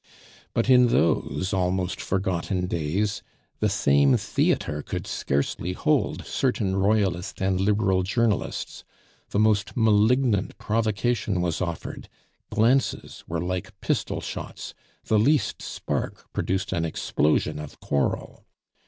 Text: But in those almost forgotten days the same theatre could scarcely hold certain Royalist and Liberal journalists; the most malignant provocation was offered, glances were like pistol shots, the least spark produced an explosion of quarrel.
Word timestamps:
But 0.55 0.67
in 0.67 0.87
those 0.87 1.53
almost 1.53 2.01
forgotten 2.01 2.65
days 2.65 3.21
the 3.59 3.69
same 3.69 4.17
theatre 4.17 4.81
could 4.81 5.05
scarcely 5.05 5.73
hold 5.73 6.25
certain 6.25 6.75
Royalist 6.75 7.39
and 7.39 7.61
Liberal 7.61 8.01
journalists; 8.01 8.83
the 9.29 9.37
most 9.37 9.73
malignant 9.77 10.57
provocation 10.57 11.39
was 11.39 11.61
offered, 11.61 12.09
glances 12.49 13.23
were 13.27 13.41
like 13.43 13.79
pistol 13.79 14.21
shots, 14.21 14.73
the 15.05 15.19
least 15.19 15.61
spark 15.61 16.33
produced 16.33 16.73
an 16.73 16.83
explosion 16.83 17.59
of 17.59 17.79
quarrel. 17.79 18.47